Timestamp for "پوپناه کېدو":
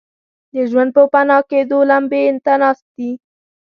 0.95-1.79